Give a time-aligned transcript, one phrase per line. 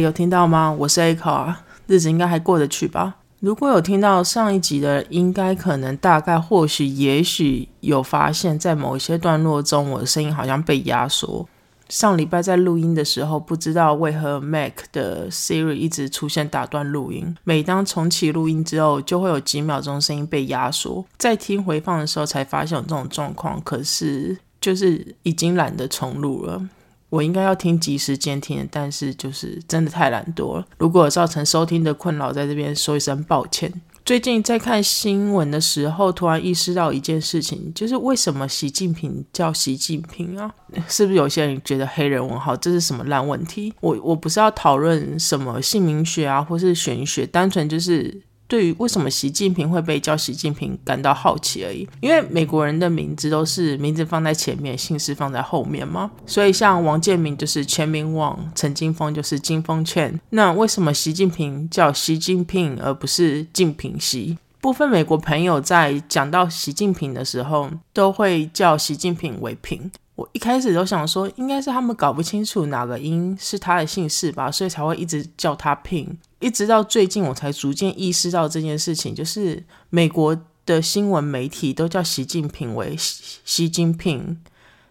[0.00, 0.74] 有听到吗？
[0.80, 3.16] 我是 A 考啊，日子应该还过得去吧？
[3.40, 11.46] 如果有听到上一集的，应该可能大概或许也许有发现，在某一些段落中，我的声音好像被压缩。
[11.88, 17.36] 上礼拜在录音的时候，不知道为何 Mac 的 Siri 一直出现打断录音。
[17.44, 21.04] 每当重启录音之后，就会有几秒钟声音被压缩。
[21.16, 23.60] 在听回放的时候，才发现有这种状况。
[23.62, 26.60] 可是就是已经懒得重录了。
[27.08, 30.66] 我应该要听及时监听，但是就是真的太懒惰了。
[30.78, 33.72] 如果造成收听的困扰，在这边说一声抱歉。
[34.04, 40.52] 最近在看新闻的时候，突然意识到一件事情，就是为什么习近平叫习近平啊？
[40.86, 43.74] 是不是有些人觉得黑人问号这是什么烂问题？
[43.80, 48.22] 我我不是要讨论什么姓名学啊，或是玄学，单纯就是。
[48.48, 56.10] 对于为什么习近平会被叫习近平感到好奇而已，因为美国人的名字都是名字放在前面，姓氏放在后面嘛。
[56.26, 60.18] 所以像王建民就是全民王，陈金峰就是金峰券。
[60.30, 64.38] 那为什么习近平叫习近平而不是晋平习？
[64.60, 69.90] 部分美国朋友在讲到习近平的时候，都会叫习近平为平。
[70.16, 76.16] 我一开始都想说，应该是他们搞不清楚哪个音是他的姓氏吧，所以才会一直叫他平。
[76.40, 84.38] 一直到最近，我才逐渐意识到这件事情，就是美国的新闻媒体都叫习近平为习习近平，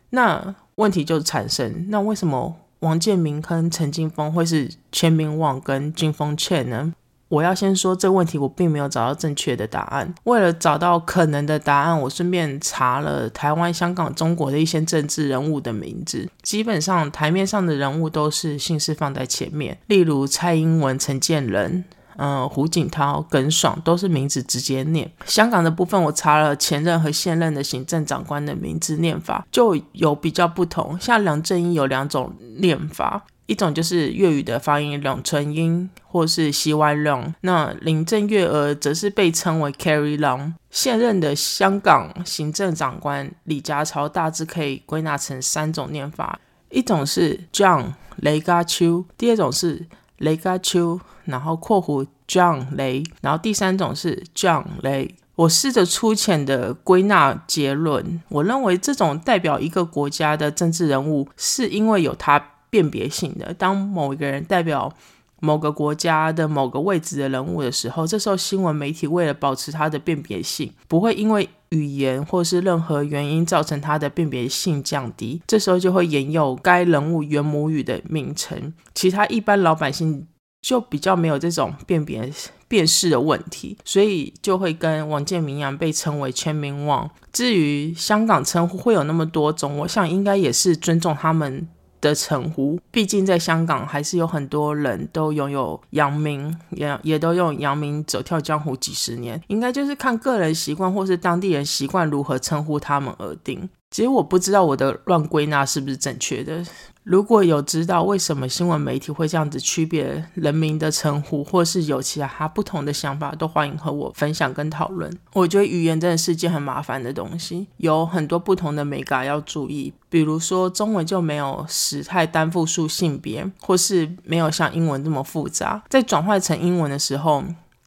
[0.10, 6.94] 那问题就产生，那为什么王建民跟陈金峰会是签名网跟金峰券呢？
[7.36, 10.16] 我要先说这个问题，我并没有找到正确的答案。
[10.24, 16.30] 为了找到可能的答案，我顺便查了台湾、香港、中国的一些政治人物的名字。
[16.42, 21.84] 基本上台面上的人物都是姓氏放在前面，例如蔡英文、陈建仁、
[22.16, 25.12] 嗯胡锦涛、耿爽都是名字直接念。
[25.26, 30.98] 香港的部分，我查了前任和现任的行政长官的名字念法，就有比较不同。
[31.02, 33.26] 像梁振英有两种念法。
[33.48, 37.36] 一种就是粤语的发音两纯音，或是西歪浪。
[37.42, 40.54] 那林郑月娥则是被称为 Carrie Long。
[40.72, 46.40] 现任的香港行政长官李家超大致可以归纳成三种念法：
[46.70, 49.86] 一种是 John 雷家秋，第二种是
[50.18, 55.16] 雷家秋，然后括弧 John 雷，然后第三种是 John 雷。
[55.36, 62.54] 我试着粗浅的归纳结论，我认为这种代表一个国家的政治人物，是因为有他。
[62.76, 64.94] 辨别性的，当某一个人代表
[65.40, 78.74] 某个国家的某个位置的人物的时候，这时候新闻媒体为了保持它的辨别性，不会因为语言或是任何原因造成它的辨别性降低，这时候就会沿用该人物原母语的名称。
[78.94, 80.28] 其他一般老百姓
[80.62, 82.30] 就比较没有这种辨别
[82.68, 87.10] 辨识的问题，所以就会跟王建民一样被称为全民王。
[87.32, 91.68] 至于香港称呼会有那么多种，我想应该也是尊重他们。
[92.06, 103.68] 的称呼，毕竟在香港还是有很多人都拥有扬名，也也都用扬名走跳江湖几十年，应该就是看个人习惯或是当地人习惯如何称呼他们而定。
[103.96, 106.62] 其实我不知道我的乱归纳是不是正确的。
[107.04, 115.10] 如果有知道为什么新闻媒体会这样子区别人民的称呼，或是有其他不同的想法，都欢迎和我分享跟讨论。
[115.32, 119.94] 我觉得语言真的是件很麻烦的东西，有很多不同的美感要注意。
[120.10, 127.46] 比如说中文就没有时态单复数性别，或是没有像英文这么复杂，在转换成英文的时候。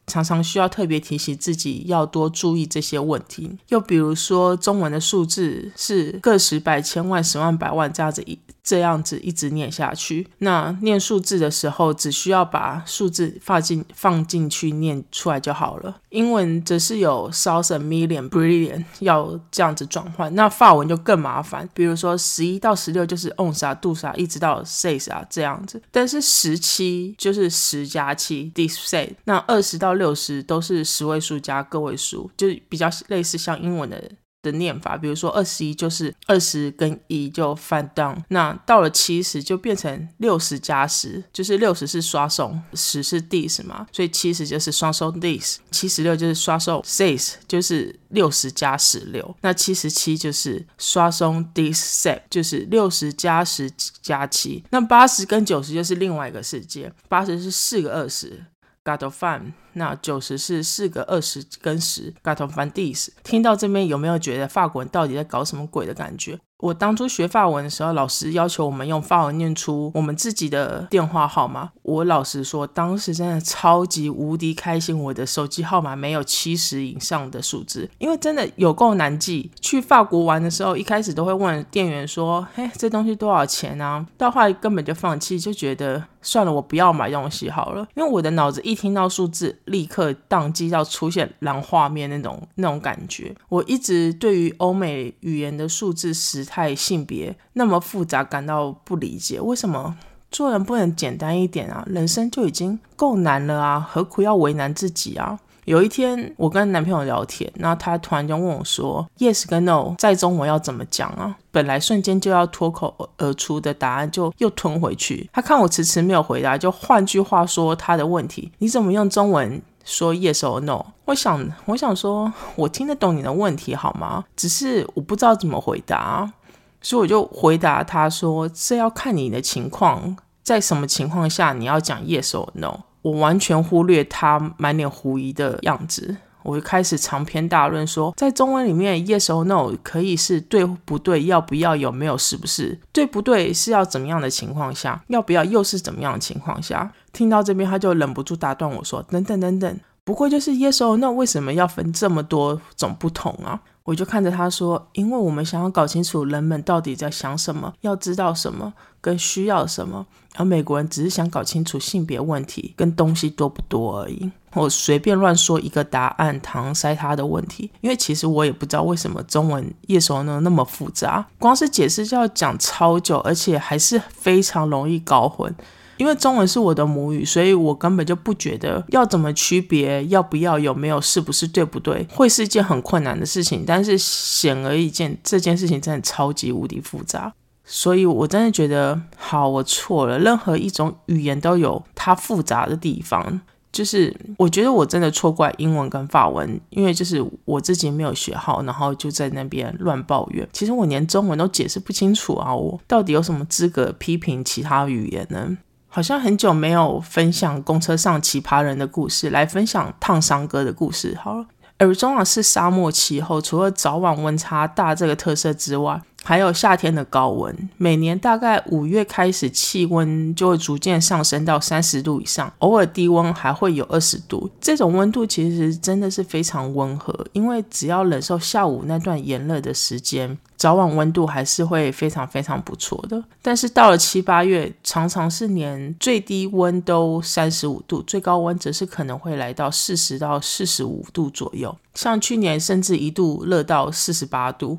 [0.09, 3.49] 常常需要特别提醒自己要多注意这些问题。
[3.67, 8.37] 又比如说，中文的数字是个十百千万十万百万这样子一
[8.69, 10.27] 这样子一直念下去。
[10.37, 15.99] 那念数字的时候，只需要把数字放进放进去念出来就好了。
[16.09, 20.33] 英文则是有 thousand million billion 要这样子转换。
[20.35, 21.67] 那法文就更麻烦。
[21.73, 25.81] 比如说十一到十六就是 ons 啊 dos 啊，一直到 says 啊这样子。
[25.89, 29.15] 但是十七就是十加七 this say。
[29.23, 34.11] 那二十到六十都是十位数加个位数，就比较类似像英文的
[34.41, 34.97] 的念法。
[34.97, 49.35] 比如说二十一就是二十跟一就翻 down，那到了七十就变成六十加十，就是六十是刷送，十是 this 嘛，所以七十就是刷送 this，七十六就是刷送 this，就是六十加十六。
[49.41, 53.71] 那七十七就是刷送 this set，就是六十加十
[54.01, 54.63] 加七。
[54.69, 58.45] 那八十跟九十就是另外一个世界，八十是四个二十。
[58.81, 63.09] got f u n 那九十是四个二十跟十，got f u n this。
[63.23, 66.39] 听到这边有没有觉得法国人到底在搞什么鬼的感觉？
[66.59, 71.69] 我当初学法文的时候，老师要求我们用法文念出我们自己的电话号码。
[71.83, 79.49] 我老实说，当时真的超级无敌开心，我的手机号码没有七十以上的数字，因为真的有够难记。
[79.61, 87.87] 去法国玩的时候，一开始都会问店员说：“嘿，这东西多少钱啊？”到后来根本就放弃，就觉得算了，我不要买东西好了。
[87.95, 93.33] 因为我的脑子一听到数字，立刻宕机，到出现蓝画面那种那种感觉。
[93.47, 99.97] 我一直对于欧美语言的数字时态、性别那么复杂感到不理解，为什么
[100.31, 101.83] 做人不能简单一点啊？
[101.87, 105.39] 人生就已经够难了啊，何苦要为难自己啊？
[105.69, 115.29] 有一天我跟男朋友聊天，然后他突然就问我说：“Yes 跟 No 在中文要怎么讲啊？”本来瞬间就要脱口而出的答案就又吞回去。
[115.31, 124.25] 他看我迟迟没有回答，就换句话说他的问题：“你怎么用中文说 Yes or No？” 我想，我想说，我听得懂你的问题好吗？
[124.35, 126.33] 只是我不知道怎么回答。
[126.81, 132.79] 所以我就回答他说：“这要看你的情况，在什么情况下你要讲 yes or no。”
[133.09, 142.79] 我完全忽略他满脸狐疑的样子，我就开始长篇大论说，在中文里面 yes or no 可以是对不对，要不要，有没有，是不是？
[142.91, 145.01] 对不对是要怎么样的情况下？
[145.07, 146.91] 要不要又是怎么样的情况下？
[147.11, 158.71] 听到这边他就忍不住打断我说：“等等等等，不过就是 yes or no，为什么要分这么多种不同啊？”我就看着他说：“因为我们想要搞清楚人们到底在想什么，要知道什么
[159.01, 160.05] 跟需要什么，
[160.35, 175.51] 而美国人只是想搞清楚性别问题跟东西多不多而已。”我随便乱说一个答案，搪塞他的问题，因为其实我也不知道为什么中文页手呢那么复杂，光是解释就要讲超久，而且还是非常容易搞混。
[175.99, 183.65] 因为中文是我的母语，所以我根本就不觉得要怎么区别，要不要有没有，是不是对不对，会是一件很困难的事情。
[183.67, 187.33] 但是显而易见，这件事情真的超级无敌复杂，
[187.65, 190.17] 所以我真的觉得，好，我错了。
[190.17, 193.41] 任何一种语言都有它复杂的地方，
[193.73, 200.47] 就是我觉得我真的错怪英文跟法文，因为就是我自己没有学好，然后就在那边乱抱怨。
[200.53, 205.57] 其实我连中文都解释不清楚啊，我到底有什么资格批评其他语言呢？
[205.89, 211.17] 好像很久没有分享公车上奇葩人的故事，来分享烫伤哥的故事。
[211.21, 211.45] 好了，
[211.79, 216.01] 而中啊是沙漠气候，除了早晚温差大这个特色之外。
[216.23, 224.49] 还有夏天的高温，每年大概五月开始，气温就会逐渐上升到三十度以上，偶尔低温还会有二十度。
[224.61, 233.23] 这种温度其实真的是非常温和，因为只要忍受下午那段炎热的时间，早晚温度还是会非常非常不错的。
[233.41, 241.75] 但是到了七八月，常常是连最低温都三十五度，最高温则是可能会来到四十到四十五度左右。
[241.95, 244.77] 像去年甚至一度热到四十八度。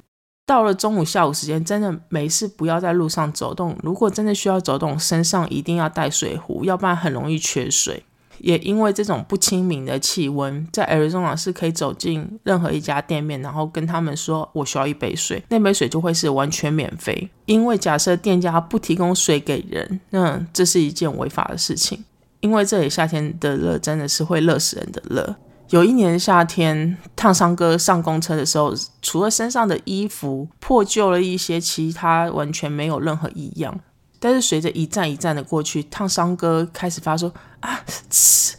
[0.50, 3.76] 到了中午、下午时间，真的没事不要在路上走动。
[3.84, 8.02] 如果真的需要走动，身上一定要带水壶，要不然很容易缺水。
[8.38, 17.30] 也因为这种不亲民的气温，在 Arizona 是可以走进任何一家店面，然后跟他们说我需要一杯水，那杯水就会是完全免费。
[17.46, 22.04] 因为假设店家不提供水给人，那这是一件违法的事情。
[22.40, 25.36] 因为这里夏天的热真的是会热死人的热。
[25.70, 33.78] 有一年夏天，烫伤哥上公车的时候，除了身上的衣服破旧了一些，其他完全没有任何异样。
[34.18, 37.30] 但是随着一站一站的过去，烫伤哥开始发出
[37.60, 37.80] 啊
[38.10, 38.52] 呲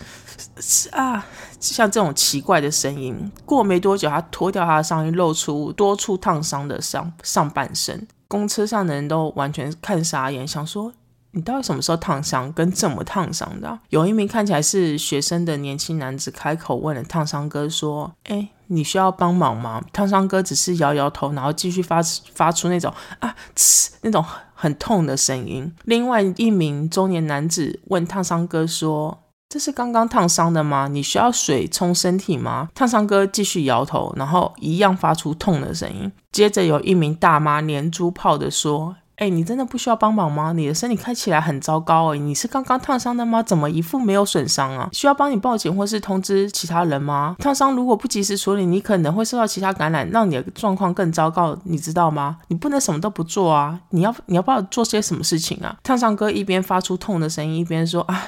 [0.57, 1.25] 呲啊，
[1.59, 3.29] 像这种奇怪的声音。
[3.45, 8.07] 过没多久，他脱掉他的上衣，露出多处烫伤的上上半身。
[8.29, 10.93] 公车上的人都完全看傻眼，想说。
[11.33, 12.51] 你到底什么时候烫伤？
[12.51, 13.79] 跟怎么烫伤的？
[13.89, 22.01] 有一名看起来是学生的年轻男子开口问了烫伤哥说：“哎，你需要帮忙吗？”烫伤哥只是摇摇头，然后继续发
[22.33, 25.73] 发出那种啊呲那种很痛的声音。
[25.85, 30.89] 另外一名中年男子问烫伤哥说：“这是刚刚烫伤的吗？
[30.89, 36.11] 你需要水冲身体吗？”烫伤哥继续摇头，然后一样发出痛的声音。
[36.33, 38.97] 接着有一名大妈连珠炮的说。
[39.21, 40.51] 哎，你真的不需要帮忙吗？
[40.51, 43.43] 你的身体看起来很糟糕哎，你是刚刚烫伤的吗？
[43.43, 44.89] 怎么一副没有损伤啊？
[44.91, 47.35] 需要帮你报警或是通知其他人吗？
[47.37, 52.37] 烫伤如果不及时处理，你可能会受到其他感染，让你的状况更糟糕，你知道吗？
[52.47, 53.79] 你不能什么都不做啊！
[53.91, 55.77] 你要你要不要做些什么事情啊？
[55.83, 58.23] 烫伤哥一边发出痛的声音，一边说啊，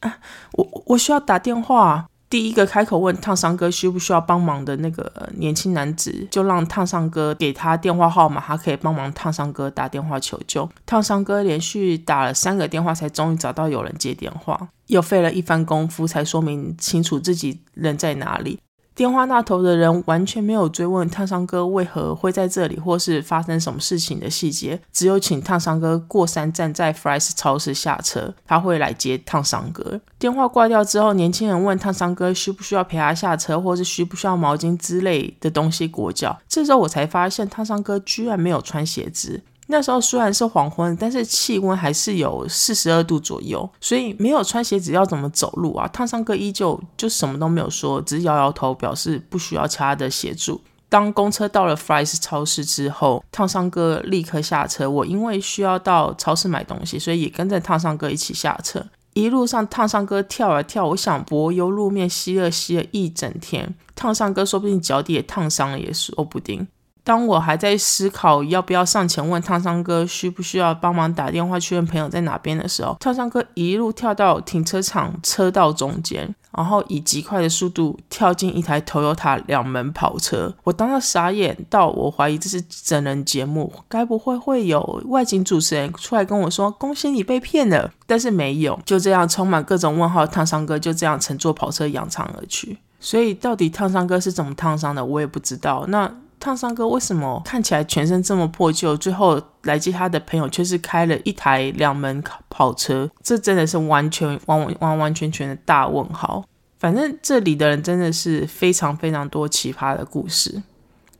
[0.00, 0.16] 啊，
[0.52, 2.06] 我我需要打电话。
[2.32, 10.66] 第一个开口问烫伤哥需不需要帮忙的那个年轻男子，就让烫伤哥给他电话号码，他可以帮忙烫伤哥打电话求救。
[10.86, 18.58] 烫伤哥连续打了三个电话，才终于找到有人接电话，又费了一番功夫才说明清楚自己人在哪里。
[18.94, 30.00] 电话那头的人完全没有追问烫伤哥为何会在这里，或是发生什么事情的细节，只有请烫伤哥过山站在 Fry's 超市下车，他会来接烫伤哥。
[30.18, 36.38] 电话挂掉之后，年轻人问烫伤哥需不需要陪他下车，或是需不需要毛巾之类的东西裹脚。
[36.46, 39.42] 这时候我才发现烫伤哥居然没有穿鞋子。
[39.68, 45.88] 那时候虽然是黄昏，但是气温还是有四十二度左右，所以没有穿鞋子要怎么走路啊？
[45.88, 50.60] 烫伤哥依旧就什么都没有说，只是摇摇头表示不需要其他的协助。
[50.88, 54.90] 当公车到了 Fry's 超市之后，烫伤哥立刻下车。
[54.90, 58.84] 我因为需要到超市买东西，所以也跟着烫伤哥一起下车。
[59.14, 66.68] 一路上烫伤哥跳啊跳，我想柏油路面吸热吸了一整天，烫伤哥说不定脚底也烫伤了，也说不定。
[67.04, 80.54] 当我还在思考要不要上前问烫伤哥需不需要帮忙打电话确认朋友在哪边的时候，烫伤哥一路跳到停车场车道中间，然后以极快的速度跳进一台 Toyota 两门跑车。
[80.62, 87.90] 我当时傻眼到我怀疑这是真人节目，该不会会有外景主持人出来跟我说恭喜你被骗了？
[88.06, 90.24] 但是没有，就这样充满各种问号。
[90.24, 92.78] 烫伤哥就这样乘坐跑车扬长而去。
[93.00, 95.86] 所以到底烫伤哥是怎么烫伤的，我也不知道。
[95.88, 96.12] 那。
[96.42, 98.96] 烫伤哥为什么看起来全身这么破旧？
[98.96, 102.20] 最后来接他的朋友却是开了一台两门
[102.50, 106.44] 跑车，这真的是完全完完完全全的大问号。
[106.80, 110.60] 反正这里的人真的是非常非常多奇葩的故事，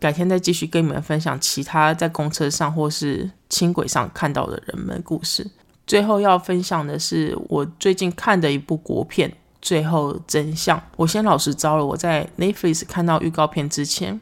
[0.00, 5.49] 改天再继续跟你们分享其他在公车上或是轻轨上看到的人们故事。
[5.87, 10.76] 最后要分享的是我最近看的一部国片《最后真相》。
[10.97, 14.21] 我先老实招了，我在 Netflix 看到预告片之前。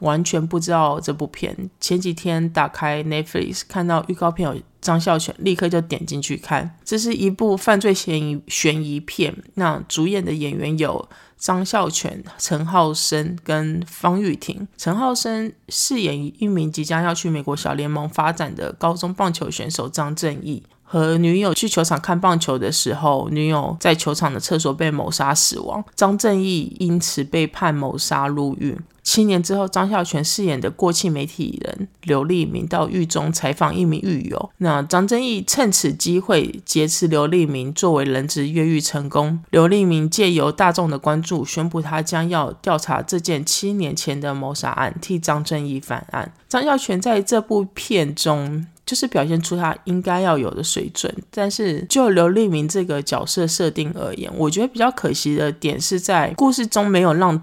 [0.00, 1.70] 完全不知道这部片。
[1.80, 6.76] 前几天打开 Netflix 看到预告片有张孝全，立刻就点进去看。
[6.84, 9.34] 这是一部犯罪嫌疑悬疑片。
[9.54, 14.66] 那主演的演员有张孝全、陈浩生跟方玉婷。
[14.76, 20.62] 陈浩生饰演一名即将要去美国小联盟发展的高中棒球选手张正义。
[20.92, 28.76] 和女友去球场看棒球的时候，女友在球场的厕所被谋杀死亡，张正义因此被判谋杀入狱。
[29.04, 39.40] 七年之后，张孝全饰演的过气媒体人刘立明到狱中采访一名狱友，那张正义趁此机会劫持刘立明作为人质越狱成功。
[39.50, 46.32] 刘立明借由大众的关注，宣布他将要调查这件七年前的谋杀案，替张正义翻案。
[46.48, 48.66] 张孝全在这部片中。
[48.90, 57.40] 就是表现出他应该要有的水准，但是就刘立明这个角色设定而言，我觉得比较可惜的点是在故事中没有让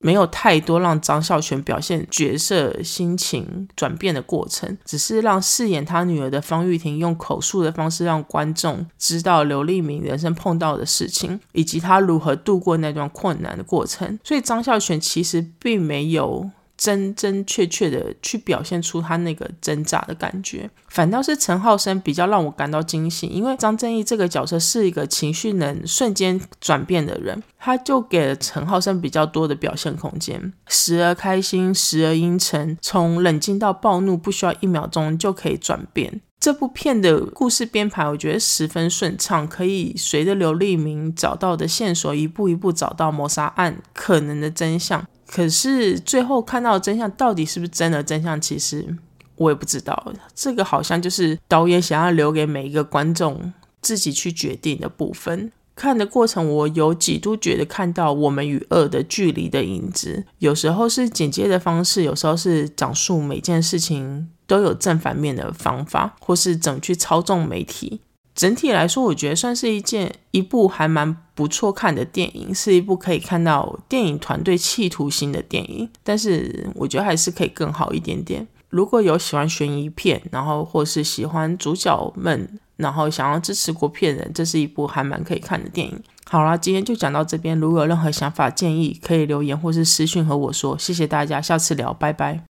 [0.00, 14.18] 没有太多让张孝全表现角色心情转变的过程，只是让饰演他女儿的方玉婷用口述的方式让观众知道刘立明人生碰到的事情，以及他如何度过那段困难的过程。
[14.24, 16.50] 所以张孝全其实并没有。
[16.78, 36.20] 真真确确的去表现出他那个挣扎的感觉，反倒是陈浩生比较让我感到惊喜，因为张正义这个角色是一个情绪能瞬间转变的人，他就给了陈浩生比较多的表现空间，时而开心，时而阴沉，从冷静到暴怒不需要一秒钟就可以转变。
[36.48, 45.06] 这部片的故事编排我觉得十分顺畅，可以随着刘立明找到的线索一步一步找到谋杀案可能的真相。
[45.26, 48.96] 可是最后看到的真相到底是不是真的真相，其实
[49.36, 50.10] 我也不知道。
[50.34, 53.52] 这个好像就是导演想要留给每一个观众
[53.82, 55.52] 自己去决定的部分。
[55.76, 60.24] 看的过程，我有几度觉得看到我们与恶的距离的影子。
[60.38, 68.00] 有时候是简介的方式，有时候是讲述每件事情都有正反面的方法，或是怎么去操纵媒体。
[68.34, 75.88] 整体来说，我觉得算是一件一部还蛮不错看的电影，是一部可以看到电影团队企图心的电影。
[76.02, 78.46] 但是我觉得还是可以更好一点点。
[78.70, 86.00] 如果有喜欢悬疑片，然后或是喜欢主角们，然后想要支持国片人，这是一部还蛮可以看的电影。
[86.24, 87.58] 好啦，今天就讲到这边。
[87.58, 90.78] 如果有任何想法建议，可以留言或是私讯和我说。
[90.78, 92.47] 谢谢大家，下次聊，拜拜。